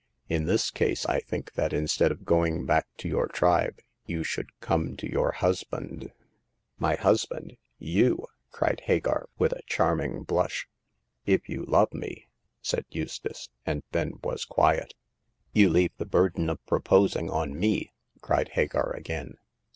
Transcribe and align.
In 0.27 0.45
this 0.45 0.71
case, 0.71 1.05
I 1.05 1.19
think 1.19 1.53
that 1.53 1.73
instead 1.73 2.11
of 2.11 2.25
going 2.25 2.65
back 2.65 2.87
to 2.97 3.07
your 3.07 3.27
tribe 3.27 3.81
you 4.03 4.23
should 4.23 4.59
come 4.59 4.97
to 4.97 5.07
your 5.07 5.31
husband." 5.31 6.11
My 6.79 6.95
husband— 6.95 7.57
you!" 7.77 8.25
cried 8.51 8.81
Hagar, 8.85 9.29
with 9.37 9.51
a 9.51 9.61
charming 9.67 10.23
blush. 10.23 10.67
If 11.27 11.47
you 11.47 11.65
love 11.67 11.93
me," 11.93 12.25
said 12.63 12.85
Eustace, 12.89 13.49
and 13.63 13.83
then 13.91 14.13
was 14.23 14.43
quiet. 14.43 14.95
You 15.53 15.69
leave 15.69 15.95
the 15.99 16.07
burden 16.07 16.49
of 16.49 16.65
proposing 16.65 17.29
on 17.29 17.53
me," 17.55 17.93
cried 18.21 18.49
Hagar, 18.53 18.93
again. 18.95 19.35